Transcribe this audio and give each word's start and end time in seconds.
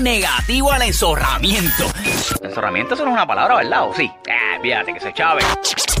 negativo 0.00 0.72
al 0.72 0.82
enzorramiento. 0.82 1.84
Enzorramiento 2.42 2.94
eso 2.94 3.04
no 3.04 3.10
es 3.10 3.14
una 3.14 3.26
palabra, 3.26 3.56
¿verdad? 3.56 3.88
¿O 3.88 3.94
sí? 3.94 4.10
Eh, 4.26 4.58
fíjate 4.60 4.94
que 4.94 5.00
se 5.00 5.12
chave. 5.12 5.42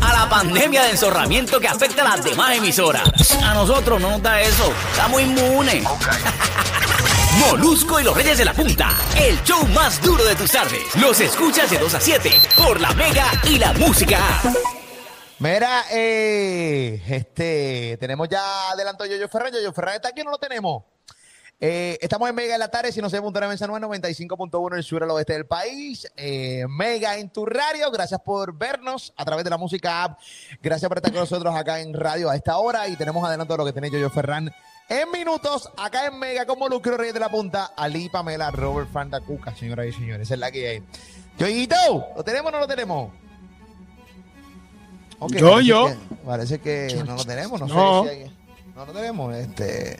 A 0.02 0.12
la 0.12 0.28
pandemia 0.28 0.82
de 0.84 0.90
enzorramiento 0.90 1.60
que 1.60 1.68
afecta 1.68 2.02
a 2.02 2.16
las 2.16 2.24
demás 2.24 2.56
emisoras. 2.56 3.04
A 3.42 3.54
nosotros 3.54 4.00
no 4.00 4.10
nos 4.10 4.22
da 4.22 4.40
eso. 4.40 4.72
Estamos 4.92 5.20
inmunes. 5.20 5.84
Molusco 7.38 8.00
y 8.00 8.04
los 8.04 8.16
Reyes 8.16 8.38
de 8.38 8.44
la 8.44 8.52
Punta. 8.52 8.90
El 9.16 9.42
show 9.44 9.64
más 9.68 10.00
duro 10.02 10.24
de 10.24 10.34
tus 10.34 10.50
tardes. 10.50 10.94
Los 10.96 11.20
escuchas 11.20 11.70
de 11.70 11.78
2 11.78 11.94
a 11.94 12.00
7 12.00 12.30
por 12.56 12.80
la 12.80 12.92
Mega 12.94 13.26
y 13.44 13.58
la 13.58 13.72
Música. 13.74 14.18
Mira, 15.38 15.84
eh, 15.90 17.02
este, 17.08 17.96
tenemos 17.98 18.28
ya 18.28 18.70
adelanto 18.72 19.06
Yoyo 19.06 19.28
Ferran. 19.28 19.52
Yoyo 19.52 19.72
Ferran 19.72 19.94
está 19.94 20.08
aquí, 20.08 20.20
o 20.20 20.24
no 20.24 20.32
lo 20.32 20.38
tenemos. 20.38 20.82
Eh, 21.62 21.98
estamos 22.00 22.26
en 22.28 22.34
Mega 22.34 22.54
en 22.54 22.60
la 22.60 22.70
tarde, 22.70 22.90
si 22.90 23.02
no 23.02 23.10
se 23.10 23.20
punto 23.20 23.38
en 23.42 23.50
95.1 23.50 24.72
en 24.72 24.78
el 24.78 24.82
sur 24.82 25.02
al 25.02 25.10
oeste 25.10 25.34
del 25.34 25.44
país. 25.46 26.10
Eh, 26.16 26.64
Mega 26.68 27.18
en 27.18 27.28
tu 27.28 27.44
radio, 27.44 27.90
gracias 27.90 28.20
por 28.24 28.56
vernos 28.56 29.12
a 29.16 29.24
través 29.26 29.44
de 29.44 29.50
la 29.50 29.58
música 29.58 30.04
app. 30.04 30.18
Gracias 30.62 30.88
por 30.88 30.96
estar 30.98 31.12
con 31.12 31.20
nosotros 31.20 31.54
acá 31.54 31.80
en 31.80 31.92
radio 31.92 32.30
a 32.30 32.36
esta 32.36 32.56
hora. 32.56 32.88
Y 32.88 32.96
tenemos 32.96 33.22
adelanto 33.26 33.52
de 33.54 33.58
lo 33.58 33.64
que 33.66 33.72
tiene 33.72 33.90
Yoyo 33.90 34.08
Ferran 34.08 34.50
en 34.88 35.10
minutos, 35.12 35.68
acá 35.76 36.06
en 36.06 36.18
Mega, 36.18 36.46
como 36.46 36.66
Lucro 36.68 36.96
Reyes 36.96 37.14
de 37.14 37.20
la 37.20 37.28
Punta, 37.28 37.72
Ali 37.76 38.08
Pamela, 38.08 38.50
Robert 38.50 38.90
Fanda 38.90 39.20
Cuca, 39.20 39.54
señoras 39.54 39.86
y 39.86 39.92
señores. 39.92 40.22
Esa 40.22 40.34
es 40.34 40.40
la 40.40 40.50
que 40.50 40.66
hay. 40.68 40.82
Yoyito, 41.38 41.76
¿lo 42.16 42.24
tenemos 42.24 42.48
o 42.48 42.52
no 42.52 42.58
lo 42.60 42.66
tenemos? 42.66 43.12
Yo, 45.20 45.28
parece 45.28 45.64
yo. 45.66 45.86
que- 45.88 46.16
parece 46.24 46.58
que 46.60 47.02
no 47.06 47.16
lo 47.16 47.24
tenemos, 47.24 47.60
no, 47.60 47.66
No. 47.66 48.04
sé 48.04 48.10
si 48.16 48.22
hay- 48.24 48.36
No 48.74 48.86
lo 48.86 48.92
tenemos, 48.94 49.34
este... 49.36 49.98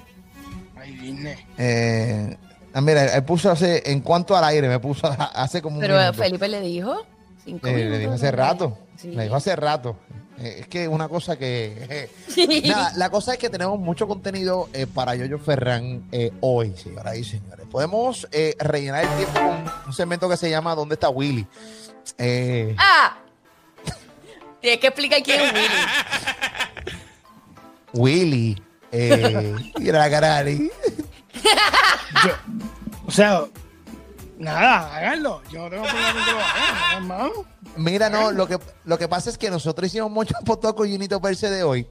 Ay, 0.80 0.92
Disney. 0.94 1.36
Eh, 1.58 2.36
ah, 2.72 2.80
mira, 2.80 3.14
él 3.14 3.24
puso 3.24 3.50
hace, 3.50 3.82
en 3.90 4.00
cuanto 4.00 4.36
al 4.36 4.44
aire, 4.44 4.68
me 4.68 4.78
puso 4.78 5.06
hace 5.34 5.60
como 5.60 5.76
un 5.76 5.80
Pero 5.80 5.98
minuto. 5.98 6.14
Felipe 6.14 6.48
le 6.48 6.60
dijo. 6.60 7.06
Cinco 7.44 7.66
Eh, 7.68 7.72
le 7.72 7.76
minutos 7.84 7.98
dijo 8.00 8.12
hace 8.14 8.30
rato. 8.30 8.78
Sí. 8.96 9.08
Le 9.12 9.24
dijo 9.24 9.36
hace 9.36 9.56
rato. 9.56 9.96
Eh, 10.38 10.56
es 10.60 10.68
que 10.68 10.84
es 10.84 10.88
una 10.88 11.08
cosa 11.08 11.36
que. 11.38 12.08
eh, 12.36 12.62
nada, 12.66 12.92
la 12.96 13.10
cosa 13.10 13.32
es 13.34 13.38
que 13.38 13.50
tenemos 13.50 13.78
mucho 13.78 14.08
contenido 14.08 14.68
eh, 14.72 14.86
para 14.86 15.14
Yoyo 15.14 15.38
Ferran 15.38 16.08
eh, 16.12 16.32
hoy, 16.40 16.74
señoras 16.76 17.16
y 17.18 17.24
señores. 17.24 17.66
Podemos 17.70 18.26
eh, 18.32 18.54
rellenar 18.58 19.04
el 19.04 19.10
tiempo 19.16 19.38
con 19.40 19.64
un 19.88 19.92
segmento 19.92 20.28
que 20.28 20.36
se 20.38 20.48
llama 20.48 20.74
¿Dónde 20.74 20.94
está 20.94 21.10
Willy? 21.10 21.46
Eh, 22.16 22.74
¡Ah! 22.78 23.18
Tienes 24.60 24.80
que 24.80 24.86
explicar 24.86 25.22
quién 25.22 25.40
es 25.42 25.52
Willy. 25.52 25.68
Willy. 27.92 28.62
Eh, 28.92 29.54
mira 29.78 29.98
la 29.98 30.10
cara 30.10 30.28
de 30.28 30.34
Ali. 30.34 30.70
Yo, 32.24 32.32
o 33.06 33.10
sea, 33.10 33.44
nada, 34.38 34.96
háganlo. 34.96 35.42
Yo 35.50 35.62
no 35.62 35.70
tengo 35.70 35.84
problema 35.84 36.12
con 36.12 36.24
que 36.24 36.32
lo 36.32 36.38
hagan, 36.38 36.96
hermano. 36.96 37.30
Mira, 37.76 38.10
no, 38.10 38.32
lo 38.32 38.46
que, 38.48 38.58
lo 38.84 38.98
que 38.98 39.08
pasa 39.08 39.30
es 39.30 39.38
que 39.38 39.50
nosotros 39.50 39.88
hicimos 39.88 40.10
Moncho 40.10 40.34
Potoco 40.44 40.84
y 40.84 40.94
Unito 40.94 41.20
Perse 41.20 41.50
de 41.50 41.62
hoy. 41.62 41.86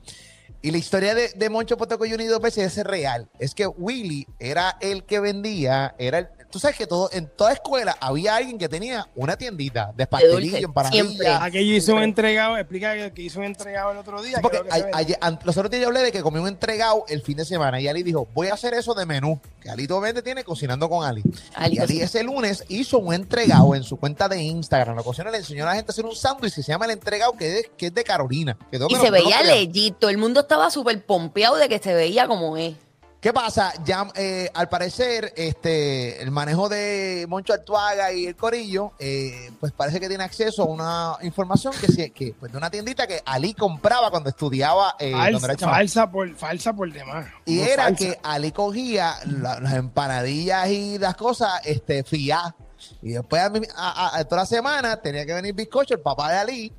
Y 0.61 0.71
la 0.71 0.77
historia 0.77 1.15
de, 1.15 1.29
de 1.29 1.49
Moncho 1.49 1.77
Potoco 1.77 2.05
y 2.05 2.13
Unito 2.13 2.39
Perse 2.41 2.63
es 2.63 2.77
real. 2.83 3.29
Es 3.39 3.55
que 3.55 3.65
Willy 3.65 4.27
era 4.39 4.77
el 4.81 5.05
que 5.05 5.21
vendía, 5.21 5.95
era 5.97 6.19
el, 6.19 6.27
tú 6.49 6.59
sabes 6.59 6.77
que 6.77 6.87
todo, 6.87 7.09
en 7.13 7.27
toda 7.27 7.53
escuela 7.53 7.95
había 7.99 8.35
alguien 8.35 8.57
que 8.57 8.67
tenía 8.69 9.07
una 9.15 9.37
tiendita 9.37 9.91
de 9.95 10.07
pastelillo, 10.07 10.51
dulce, 10.51 10.65
empanadilla. 10.65 11.03
siempre. 11.03 11.27
Aquello 11.27 11.75
hizo 11.75 11.95
un 11.95 12.03
entregado, 12.03 12.57
explica 12.57 13.11
que, 13.11 13.21
hizo 13.21 13.39
un 13.39 13.45
entregado 13.45 13.91
el 13.91 13.97
otro 13.97 14.21
día. 14.21 14.37
Sí, 14.37 14.41
porque 14.41 14.59
creo 14.59 14.69
que 14.71 14.77
se 14.77 14.83
a- 14.83 14.85
ve. 14.85 14.91
ayer- 14.93 15.17
an- 15.21 15.39
los 15.43 15.55
otros 15.57 15.69
días 15.71 15.81
yo 15.81 15.87
hablé 15.87 16.01
de 16.01 16.11
que 16.11 16.21
comí 16.21 16.39
un 16.39 16.47
entregado 16.47 17.05
el 17.07 17.21
fin 17.21 17.37
de 17.37 17.45
semana 17.45 17.79
y 17.79 17.87
Ali 17.87 18.03
dijo, 18.03 18.27
voy 18.33 18.47
a 18.47 18.53
hacer 18.55 18.73
eso 18.73 18.93
de 18.93 19.05
menú. 19.05 19.39
Que 19.61 19.69
Ali 19.69 19.85
obviamente 19.85 20.21
tiene 20.21 20.43
cocinando 20.43 20.89
con 20.89 21.05
Ali. 21.05 21.21
Ali 21.55 21.75
y 21.75 21.79
Ali 21.79 21.87
cocina. 21.87 22.05
ese 22.05 22.23
lunes 22.23 22.63
hizo 22.69 22.97
un 22.99 23.13
entregado 23.13 23.75
en 23.75 23.83
su 23.83 23.97
cuenta 23.97 24.27
de 24.29 24.41
Instagram. 24.41 24.95
La 24.95 25.01
ocasión 25.01 25.29
le 25.31 25.37
enseñó 25.37 25.63
a 25.63 25.67
la 25.67 25.75
gente 25.75 25.91
a 25.91 25.93
hacer 25.93 26.05
un 26.05 26.15
sándwich 26.15 26.55
que 26.55 26.63
se 26.63 26.71
llama 26.71 26.85
el 26.85 26.91
entregado 26.91 27.33
que 27.33 27.59
es, 27.59 27.69
que 27.77 27.87
es 27.87 27.93
de 27.93 28.03
Carolina. 28.03 28.57
Que 28.71 28.77
Y 28.77 28.87
que 28.87 28.95
se 28.95 29.11
veía 29.11 29.43
legit. 29.43 29.97
Todo 29.99 30.09
el 30.09 30.17
mundo 30.17 30.39
estaba 30.41 30.69
súper 30.71 31.03
pompeado 31.05 31.57
de 31.57 31.67
que 31.69 31.79
se 31.79 31.93
veía 31.93 32.27
como 32.27 32.55
es. 32.57 32.75
¿Qué 33.21 33.33
pasa? 33.33 33.73
Ya, 33.83 34.07
eh, 34.15 34.49
al 34.53 34.69
parecer, 34.69 35.33
este, 35.35 36.21
el 36.23 36.31
manejo 36.31 36.69
de 36.69 37.25
Moncho 37.27 37.51
Artuaga 37.51 38.13
y 38.13 38.25
el 38.25 38.35
Corillo, 38.37 38.93
eh, 38.97 39.51
pues 39.59 39.73
parece 39.73 39.99
que 39.99 40.07
tiene 40.07 40.23
acceso 40.23 40.63
a 40.63 40.65
una 40.67 41.17
información 41.23 41.73
que, 41.97 42.11
que 42.11 42.33
pues 42.39 42.49
de 42.49 42.57
una 42.57 42.69
tiendita 42.71 43.05
que 43.07 43.21
Ali 43.25 43.53
compraba 43.53 44.09
cuando 44.09 44.29
estudiaba, 44.29 44.95
eh, 44.99 45.11
falsa, 45.11 45.45
era 45.47 45.57
falsa, 45.75 46.09
por, 46.09 46.33
falsa 46.37 46.71
por 46.73 46.93
demás. 46.93 47.27
Y 47.45 47.59
era 47.59 47.83
falsa. 47.85 47.97
que 47.97 48.19
Ali 48.23 48.53
cogía 48.53 49.15
la- 49.25 49.59
las 49.59 49.73
empanadillas 49.73 50.69
y 50.69 50.97
las 50.97 51.15
cosas 51.15 51.59
este, 51.65 52.05
fía. 52.05 52.55
Y 53.01 53.11
después 53.11 53.41
a, 53.41 53.49
mí- 53.49 53.65
a- 53.75 54.07
a- 54.07 54.17
a 54.19 54.23
toda 54.25 54.41
la 54.41 54.45
semana 54.45 55.01
tenía 55.01 55.25
que 55.25 55.33
venir 55.33 55.53
Bizcocho, 55.53 55.93
el 55.93 55.99
papá 56.01 56.31
de 56.31 56.37
Ali, 56.39 56.73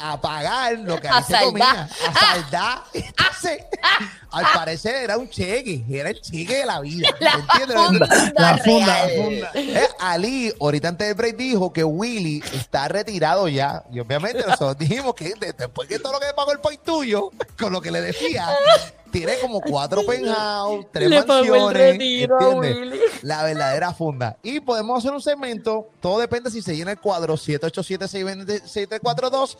a 0.00 0.20
pagar 0.20 0.78
lo 0.78 1.00
que 1.00 1.08
A 1.08 1.16
Ali 1.18 1.26
se 1.26 1.44
comía. 1.44 1.88
A 2.08 2.12
saldar. 2.20 2.82
Entonces, 2.94 3.64
al 4.30 4.44
parecer 4.54 4.96
era 4.96 5.16
un 5.18 5.28
cheque. 5.30 5.84
Era 5.88 6.10
el 6.10 6.20
cheque 6.20 6.58
de 6.58 6.66
la 6.66 6.80
vida. 6.80 7.08
La 7.20 7.32
¿Entiendes? 7.32 7.76
funda 7.76 8.06
La 8.36 8.58
funda, 8.58 8.86
la 8.86 9.06
real. 9.06 9.24
funda. 9.24 9.50
Eh, 9.54 9.88
Ali, 10.00 10.52
ahorita 10.60 10.88
antes 10.88 11.06
del 11.08 11.16
break, 11.16 11.36
dijo 11.36 11.72
que 11.72 11.84
Willy 11.84 12.42
está 12.52 12.88
retirado 12.88 13.46
ya. 13.48 13.84
Y 13.92 14.00
obviamente 14.00 14.40
nosotros 14.40 14.76
dijimos 14.78 15.14
que 15.14 15.34
de- 15.34 15.52
después 15.52 15.88
que 15.88 15.98
todo 15.98 16.12
lo 16.14 16.20
que 16.20 16.26
pagó 16.34 16.52
el 16.52 16.60
país 16.60 16.80
tuyo, 16.84 17.30
con 17.58 17.72
lo 17.72 17.80
que 17.80 17.90
le 17.90 18.00
decía, 18.00 18.48
tiene 19.18 19.38
como 19.40 19.60
cuatro 19.60 20.04
penthouse, 20.04 20.86
tres 20.92 21.08
Le 21.08 21.24
mansiones. 21.24 21.98
La 23.22 23.42
verdadera 23.44 23.94
funda. 23.94 24.36
Y 24.42 24.58
podemos 24.60 24.98
hacer 24.98 25.12
un 25.12 25.22
segmento, 25.22 25.88
todo 26.00 26.18
depende 26.18 26.50
si 26.50 26.60
se 26.62 26.74
llena 26.76 26.92
el 26.92 26.98
cuadro 27.00 27.34
787-620-6342. 27.36 29.56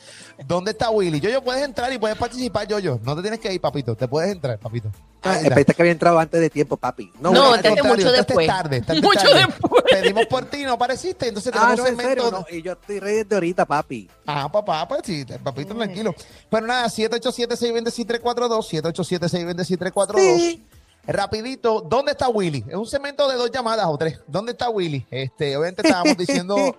¿Dónde 0.46 0.70
está 0.72 0.90
Willy? 0.90 1.20
Yo, 1.20 1.30
yo 1.30 1.42
puedes 1.42 1.62
entrar 1.62 1.92
y 1.92 1.98
puedes 1.98 2.16
participar, 2.16 2.66
yo, 2.66 2.78
yo. 2.78 2.98
No 3.02 3.14
te 3.16 3.22
tienes 3.22 3.40
que 3.40 3.52
ir, 3.52 3.60
papito. 3.60 3.94
Te 3.94 4.08
puedes 4.08 4.30
entrar, 4.30 4.58
papito. 4.58 4.90
Ah. 5.22 5.38
Pensé 5.42 5.74
que 5.74 5.82
había 5.82 5.92
entrado 5.92 6.18
antes 6.20 6.40
de 6.40 6.50
tiempo, 6.50 6.76
papi. 6.76 7.10
No, 7.18 7.30
al 7.30 7.36
entraste 7.56 7.80
contrario, 7.80 7.94
mucho 7.96 8.08
entraste 8.08 8.32
después. 8.34 8.46
tarde, 8.46 8.76
entraste 8.76 9.02
Mucho 9.02 9.20
tarde. 9.20 9.46
después. 9.46 9.82
Pedimos 9.90 10.26
por 10.26 10.44
ti, 10.44 10.62
no 10.64 10.72
apareciste. 10.74 11.26
Entonces 11.28 11.52
tenemos 11.52 11.70
Ah, 11.70 11.74
un 11.74 11.78
no, 11.78 11.86
en 11.86 11.96
segmento. 11.96 12.22
serio, 12.24 12.38
no. 12.38 12.46
Y 12.56 12.62
yo 12.62 12.72
estoy 12.72 13.00
ready 13.00 13.16
desde 13.24 13.34
ahorita, 13.34 13.64
papi. 13.66 14.08
Ah, 14.26 14.48
papá, 14.52 14.86
pues 14.86 15.00
sí, 15.04 15.24
papito, 15.42 15.74
tranquilo. 15.74 16.14
Pero 16.48 16.66
nada, 16.66 16.86
787-620-6342, 16.88 18.62
787-620-6342. 19.54 20.36
Sí. 20.36 20.64
Rapidito, 21.06 21.82
¿dónde 21.82 22.12
está 22.12 22.28
Willy? 22.28 22.64
Es 22.68 22.74
un 22.74 22.86
segmento 22.86 23.28
de 23.28 23.36
dos 23.36 23.50
llamadas 23.50 23.86
o 23.86 23.96
tres. 23.96 24.20
¿Dónde 24.26 24.52
está 24.52 24.70
Willy? 24.70 25.06
Este, 25.10 25.56
obviamente 25.56 25.82
estábamos 25.86 26.16
diciendo 26.18 26.76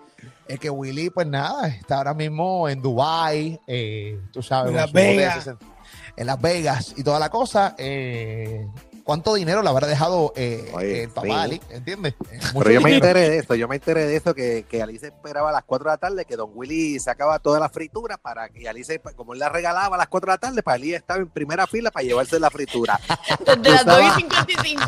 eh, 0.47 0.57
que 0.57 0.69
Willy, 0.69 1.09
pues 1.09 1.27
nada, 1.27 1.67
está 1.67 1.97
ahora 1.97 2.13
mismo 2.13 2.67
en 2.67 2.81
Dubai, 2.81 3.59
eh, 3.67 4.19
tú 4.33 4.43
sabes, 4.43 4.71
En 4.71 4.77
Las 4.77 4.91
Vegas. 4.91 5.35
60 5.43 5.77
en 6.17 6.27
Las 6.27 6.41
Vegas 6.41 6.93
y 6.97 7.03
toda 7.03 7.19
la 7.19 7.29
cosa. 7.29 7.75
Eh, 7.77 8.67
¿Cuánto 9.07 9.35
dinero 9.35 9.61
le 9.63 9.69
habrá 9.69 9.87
dejado 9.87 10.33
eh, 10.35 10.69
Oye, 10.73 11.03
el 11.03 11.09
papá 11.09 11.27
sí. 11.27 11.31
Ali? 11.33 11.61
¿Entiendes? 11.69 12.13
Mucho 12.19 12.59
Pero 12.59 12.71
yo 12.71 12.81
me 12.81 12.93
enteré 12.93 13.29
de 13.29 13.37
esto, 13.37 13.55
yo 13.55 13.65
me 13.69 13.75
enteré 13.77 14.05
de 14.05 14.17
eso, 14.17 14.35
que, 14.35 14.65
que 14.69 14.81
Alice 14.83 15.07
esperaba 15.07 15.47
a 15.47 15.53
las 15.53 15.63
4 15.63 15.85
de 15.89 15.93
la 15.93 15.97
tarde, 15.97 16.25
que 16.25 16.35
Don 16.35 16.51
Willy 16.53 16.99
sacaba 16.99 17.39
toda 17.39 17.57
la 17.57 17.69
fritura 17.69 18.17
para 18.17 18.49
que 18.49 18.67
Alice, 18.67 18.99
como 19.15 19.31
él 19.31 19.39
la 19.39 19.47
regalaba 19.47 19.95
a 19.95 19.97
las 19.97 20.09
4 20.09 20.27
de 20.29 20.33
la 20.33 20.37
tarde, 20.37 20.61
para 20.61 20.75
Ali 20.75 20.93
estaba 20.93 21.21
en 21.21 21.29
primera 21.29 21.65
fila 21.67 21.89
para 21.89 22.03
llevarse 22.03 22.37
la 22.37 22.49
fritura. 22.49 22.99
Desde 23.45 23.69
las 23.71 23.85
2 23.85 23.95
Estaba- 23.97 24.07
y 24.09 24.21
55. 24.23 24.81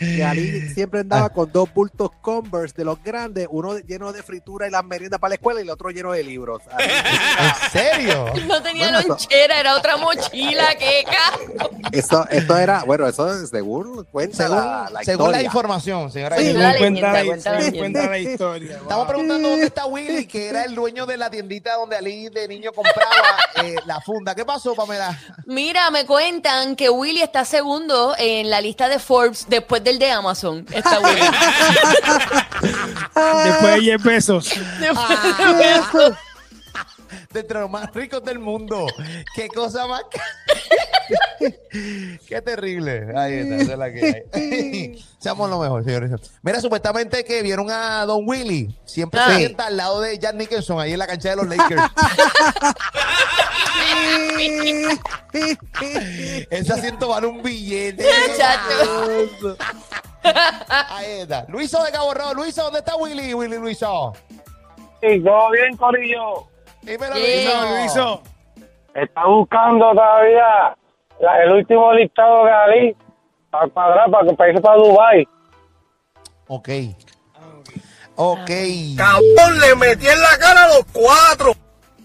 Y 0.00 0.22
Ali 0.22 0.68
siempre 0.70 1.00
andaba 1.00 1.28
con 1.28 1.52
dos 1.52 1.72
bultos 1.72 2.10
Converse 2.20 2.74
de 2.76 2.84
los 2.84 3.00
grandes, 3.02 3.46
uno 3.48 3.78
lleno 3.78 4.12
de 4.12 4.24
fritura 4.24 4.66
y 4.66 4.70
las 4.70 4.84
meriendas 4.84 5.20
para 5.20 5.28
la 5.30 5.34
escuela 5.36 5.60
y 5.60 5.62
el 5.62 5.70
otro 5.70 5.90
lleno 5.90 6.10
de 6.10 6.24
libros. 6.24 6.62
¿En 6.78 7.70
serio? 7.70 8.26
No 8.48 8.60
tenía 8.60 8.84
Bueno, 8.86 8.98
eso- 8.98 9.08
lonchera, 9.08 9.60
era 9.60 9.76
otra 9.76 9.96
mochila, 9.96 10.74
qué 10.78 11.04
Eso, 11.98 12.26
esto 12.30 12.56
era, 12.56 12.84
bueno, 12.84 13.06
eso 13.06 13.32
es 13.32 13.50
según 13.50 14.04
cuenta 14.10 14.36
Según, 14.36 14.56
la, 14.56 14.88
la 14.92 15.04
según 15.04 15.32
la 15.32 15.42
información, 15.42 16.10
señora. 16.10 16.36
Sí, 16.36 16.52
la 16.52 16.76
cuenta, 16.76 17.12
la, 17.12 17.24
cuenta 17.24 17.52
la 17.52 17.60
según 17.60 17.72
leyenda. 17.72 18.00
cuenta 18.00 18.10
la 18.10 18.18
historia. 18.18 18.72
Estamos 18.74 18.96
wow. 18.96 19.06
preguntando 19.06 19.48
dónde 19.48 19.66
está 19.66 19.86
Willy, 19.86 20.26
que 20.26 20.48
era 20.48 20.64
el 20.64 20.74
dueño 20.74 21.06
de 21.06 21.16
la 21.16 21.30
tiendita 21.30 21.74
donde 21.74 21.96
Ali 21.96 22.28
de 22.28 22.48
niño 22.48 22.72
compraba 22.72 23.10
eh, 23.62 23.76
la 23.86 24.00
funda. 24.00 24.34
¿Qué 24.34 24.44
pasó, 24.44 24.74
Pamela? 24.74 25.18
Mira, 25.46 25.90
me 25.90 26.06
cuentan 26.06 26.76
que 26.76 26.90
Willy 26.90 27.22
está 27.22 27.44
segundo 27.44 28.14
en 28.18 28.50
la 28.50 28.60
lista 28.60 28.88
de 28.88 28.98
Forbes 28.98 29.46
después 29.48 29.82
del 29.84 29.98
de 29.98 30.10
Amazon. 30.10 30.66
Está 30.72 31.00
Willy. 31.00 31.20
Después 33.44 33.74
de 33.74 33.80
10 33.80 34.02
pesos. 34.02 34.50
Después 34.80 35.58
de 35.58 35.74
eso. 35.74 36.10
de 36.10 36.16
entre 37.40 37.60
los 37.60 37.70
más 37.70 37.92
ricos 37.94 38.22
del 38.24 38.38
mundo. 38.38 38.86
Qué 39.34 39.48
cosa 39.48 39.86
más. 39.86 40.02
Qué 42.28 42.40
terrible. 42.42 43.08
Ahí 43.16 43.34
está, 43.34 43.56
esa 43.56 43.72
es 43.72 43.78
la 43.78 43.92
que 43.92 44.26
hay. 44.32 45.04
Seamos 45.18 45.50
lo 45.50 45.58
mejor, 45.58 45.84
señores. 45.84 46.10
Mira, 46.42 46.60
supuestamente 46.60 47.24
que 47.24 47.42
vieron 47.42 47.70
a 47.70 48.04
Don 48.06 48.26
Willy. 48.28 48.78
Siempre 48.84 49.20
Ah. 49.20 49.30
se 49.30 49.36
sienta 49.38 49.66
al 49.66 49.76
lado 49.76 50.00
de 50.00 50.18
Jan 50.20 50.36
Nicholson, 50.38 50.80
ahí 50.80 50.92
en 50.92 50.98
la 50.98 51.06
cancha 51.06 51.30
de 51.30 51.36
los 51.36 51.46
Lakers. 51.46 51.82
Ese 56.50 56.72
asiento 56.72 57.08
vale 57.08 57.26
un 57.26 57.42
billete. 57.42 58.04
Chacho. 58.36 59.56
Ahí 60.70 61.20
está. 61.20 61.44
Luiso 61.48 61.82
de 61.82 61.90
Cabo 61.92 62.14
Rojo. 62.14 62.34
Luiso, 62.34 62.62
¿dónde 62.64 62.78
está 62.80 62.96
Willy? 62.96 63.34
Willy 63.34 63.58
Luiso. 63.58 64.12
Sí, 65.02 65.20
todo 65.22 65.50
bien, 65.50 65.76
Corillo. 65.76 66.48
Dímelo, 66.84 67.16
Yeah. 67.16 67.60
Luiso. 67.78 67.78
Luiso. 67.78 68.22
Está 68.94 69.26
buscando 69.26 69.90
todavía 69.92 70.76
la- 71.20 71.42
el 71.42 71.52
último 71.52 71.92
listado 71.94 72.44
de 72.44 72.52
Ali 72.52 72.96
para 73.50 73.68
cuadrar, 73.68 74.10
para, 74.10 74.32
para 74.34 74.50
irse 74.50 74.62
para 74.62 74.76
Dubai. 74.76 75.28
Ok. 76.46 76.68
Ok. 78.16 78.50
¡Cabrón, 78.96 79.60
le 79.60 79.74
metí 79.76 80.06
en 80.06 80.20
la 80.20 80.38
cara 80.38 80.64
a 80.64 80.68
los 80.68 80.84
cuatro! 80.92 81.52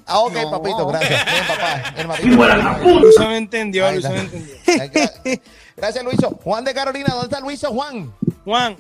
Ah, 0.08 0.20
ok, 0.22 0.34
No. 0.42 0.50
papito, 0.52 0.88
gracias. 0.88 1.26
Bien, 1.26 2.08
papá. 2.08 2.18
Papito. 2.18 3.00
Luiso 3.00 3.28
me 3.28 3.38
entendió, 3.38 3.86
Ahí 3.86 3.94
Luiso 4.02 4.08
está. 4.08 4.18
me 4.18 4.26
entendió. 4.26 4.56
Ay, 4.82 4.90
gra- 4.90 5.42
Gracias, 5.78 6.04
Luiso. 6.04 6.30
Juan 6.44 6.64
de 6.66 6.74
Carolina, 6.74 7.10
¿dónde 7.12 7.26
está 7.28 7.40
Luiso? 7.40 7.70
Juan. 7.70 8.12
Juan, 8.44 8.76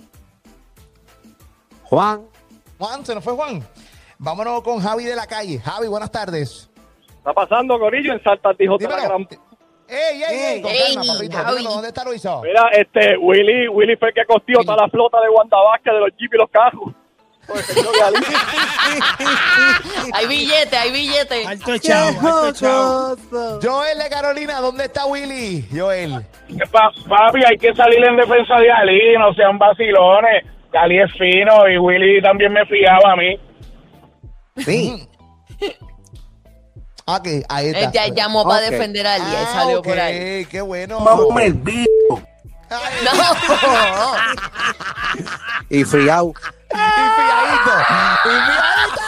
Juan, 1.84 2.22
Juan, 2.80 3.06
se 3.06 3.13
nos 3.13 3.24
fue 3.24 3.34
Juan. 3.34 3.63
Vámonos 4.21 4.62
con 4.63 4.81
Javi 4.81 5.06
de 5.06 5.16
la 5.16 5.25
calle. 5.27 5.60
Javi, 5.60 5.88
buenas 5.88 6.12
tardes. 6.12 6.69
Está 7.18 7.31
pasando, 7.33 7.80
Corillo, 7.80 8.12
en 8.13 8.21
Salta 8.21 8.51
dijo 8.57 8.77
Dímelo. 8.77 9.18
¡Ey, 9.88 10.21
ey, 10.21 10.39
ey! 10.39 10.62
Con 10.62 10.71
Ey, 10.71 10.95
calma, 10.95 11.13
papito. 11.13 11.38
Javi. 11.38 11.50
Dímelo, 11.57 11.69
¿dónde 11.71 11.88
está 11.88 12.04
Luiso? 12.04 12.42
Mira, 12.44 12.63
este, 12.74 13.18
Willy, 13.18 13.69
Willy 13.69 13.95
fue 13.95 14.10
el 14.10 14.13
que 14.13 14.25
costió 14.25 14.60
toda 14.60 14.75
la 14.83 14.89
flota 14.89 15.21
de 15.21 15.30
Wanda 15.30 15.57
Vázquez, 15.57 15.94
de 15.94 16.00
los 16.01 16.10
jeep 16.18 16.33
y 16.33 16.38
los 16.38 16.50
carros. 16.50 16.92
Pues. 17.48 17.66
Hay 20.13 20.27
billete, 20.27 20.77
hay 20.77 20.92
billete. 20.92 21.48
alto 21.48 21.77
chavo, 21.80 22.19
alto 22.19 22.51
chavo. 22.54 23.15
Joel 23.63 23.98
de 23.98 24.10
Carolina, 24.10 24.60
¿dónde 24.62 24.83
está 24.86 25.06
Willy? 25.07 25.65
Joel. 25.75 26.24
Pa- 26.72 26.92
papi, 27.07 27.42
hay 27.45 27.57
que 27.57 27.74
salir 27.74 28.04
en 28.06 28.18
defensa 28.18 28.56
de 28.60 28.72
Ali, 28.72 29.18
no 29.18 29.33
sean 29.33 29.57
vacilones. 29.57 30.45
Ali 30.74 31.00
es 31.00 31.12
fino 31.13 31.68
y 31.68 31.80
Willy 31.80 32.22
también 32.22 32.54
me 32.54 32.63
fiaba 32.68 33.13
a 33.13 33.15
mí. 33.15 33.39
Sí. 34.65 35.07
Ah, 37.11 37.19
que 37.23 37.44
ahí 37.50 37.69
está. 37.69 37.79
Él 37.79 37.91
ya 37.91 38.07
llamó 38.13 38.44
para 38.47 38.61
defender 38.69 39.07
a 39.07 39.15
él 39.15 39.23
Ah, 39.25 39.50
salió 39.51 39.81
por 39.81 40.00
ahí. 40.00 40.45
qué 40.45 40.61
bueno. 40.61 41.03
el 41.39 41.53
bicho. 41.56 41.89
Ay, 42.69 43.03
No. 43.03 43.11
Y 45.71 45.83
friao. 45.83 46.31
Y 46.71 46.75
fiadito. 46.75 47.71
Y 48.25 48.29
fiadito. 48.29 49.01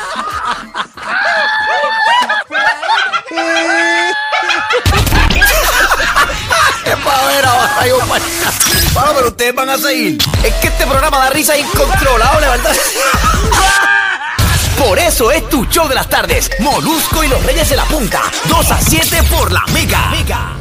¡Qué 6.84 6.98
pavera, 6.98 7.52
baja 7.52 7.86
Bueno, 8.94 9.12
pero 9.16 9.28
ustedes 9.28 9.56
van 9.56 9.70
a 9.70 9.78
seguir. 9.78 10.18
Es 10.44 10.54
que 10.56 10.68
este 10.68 10.86
programa 10.88 11.18
da 11.20 11.30
risa 11.30 11.58
incontrolable, 11.58 12.48
¿verdad? 12.48 12.76
Por 14.86 14.98
eso 14.98 15.30
es 15.32 15.48
tu 15.48 15.64
show 15.66 15.88
de 15.88 15.94
las 15.94 16.10
tardes. 16.10 16.50
Molusco 16.60 17.24
y 17.24 17.28
los 17.28 17.46
Reyes 17.46 17.70
de 17.70 17.76
la 17.76 17.86
Punta. 17.86 18.20
2 18.50 18.72
a 18.72 18.82
7 18.82 19.24
por 19.30 19.52
la 19.52 19.64
Mega. 19.72 20.10
Mega. 20.10 20.61